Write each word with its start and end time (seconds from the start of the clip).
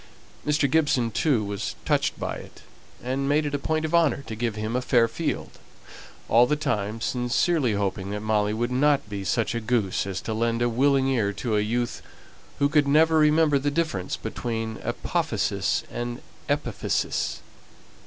Mr. 0.47 0.67
Gibson 0.67 1.11
too 1.11 1.43
was 1.45 1.75
touched 1.85 2.19
by 2.19 2.37
it, 2.37 2.63
and 3.03 3.29
made 3.29 3.45
it 3.45 3.53
a 3.53 3.59
point 3.59 3.85
of 3.85 3.93
honour 3.93 4.23
to 4.25 4.35
give 4.35 4.55
him 4.55 4.75
a 4.75 4.81
fair 4.81 5.07
field, 5.07 5.59
all 6.27 6.47
the 6.47 6.55
time 6.55 6.99
sincerely 6.99 7.73
hoping 7.73 8.09
that 8.09 8.21
Molly 8.21 8.51
would 8.51 8.71
not 8.71 9.07
be 9.11 9.23
such 9.23 9.53
a 9.53 9.61
goose 9.61 10.07
as 10.07 10.19
to 10.21 10.33
lend 10.33 10.63
a 10.63 10.69
willing 10.69 11.07
ear 11.07 11.31
to 11.33 11.55
a 11.55 11.59
youth 11.61 12.01
who 12.57 12.67
could 12.67 12.87
never 12.87 13.19
remember 13.19 13.59
the 13.59 13.69
difference 13.69 14.17
between 14.17 14.77
apophysis 14.77 15.83
and 15.91 16.23
epiphysis. 16.49 17.41